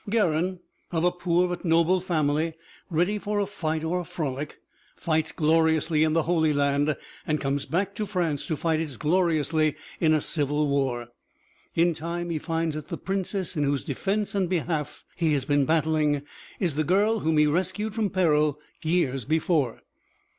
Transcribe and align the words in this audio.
Garin, 0.09 0.59
of 0.89 1.03
a 1.03 1.11
poor 1.11 1.47
but 1.47 1.63
noble 1.63 1.99
family, 2.01 2.55
ready 2.89 3.19
for 3.19 3.39
a 3.39 3.45
fight 3.45 3.83
or 3.83 3.99
a 3.99 4.03
frolic, 4.03 4.57
fights 4.95 5.31
gloriously 5.31 6.03
in 6.03 6.13
the 6.13 6.23
Holy 6.23 6.51
Land 6.53 6.95
and 7.27 7.39
comes 7.39 7.67
back 7.67 7.93
to 7.97 8.07
France 8.07 8.47
to 8.47 8.57
fight 8.57 8.79
as 8.79 8.97
gloriously 8.97 9.75
in 9.99 10.11
a 10.15 10.19
civil 10.19 10.67
war. 10.67 11.09
In 11.75 11.93
time 11.93 12.31
he 12.31 12.39
finds 12.39 12.73
that 12.73 12.87
the 12.87 12.97
princess 12.97 13.55
in 13.55 13.61
whose 13.63 13.85
defense 13.85 14.33
and 14.33 14.49
behalf 14.49 15.05
he 15.15 15.33
has 15.33 15.45
been 15.45 15.65
battling 15.65 16.23
is 16.59 16.73
the 16.73 16.83
girl 16.83 17.19
whom 17.19 17.37
he 17.37 17.45
rescued 17.45 17.93
from 17.93 18.09
peril 18.09 18.57
years 18.81 19.23
before. 19.23 19.83